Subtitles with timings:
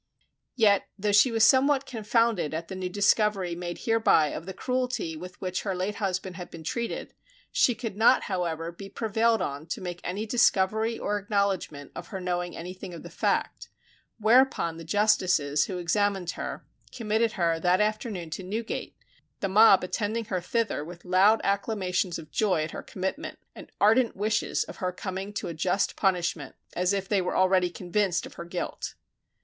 [0.55, 5.15] Yet, though she was somewhat confounded at the new discovery made hereby of the cruelty
[5.15, 7.13] with which her late husband had been treated,
[7.51, 12.19] she could not, however, be prevailed on to make any discovery or acknowledgment of her
[12.19, 13.69] knowing anything of the fact;
[14.17, 18.95] whereupon the justices who examined her, committed her that afternoon to Newgate,
[19.39, 24.15] the mob attending her thither with loud acclamations of joy at her commitment, and ardent
[24.15, 28.33] wishes of her coming to a just punishment, as if they were already convinced of
[28.33, 28.95] her guilt.